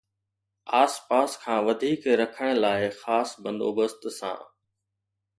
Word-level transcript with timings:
آس 0.81 0.93
پاس 1.07 1.31
کان 1.41 1.59
وڌيڪ 1.67 2.01
رکڻ 2.21 2.49
لاءِ 2.63 2.83
خاص 3.01 3.29
بندوبست 3.43 4.01
سان 4.17 4.39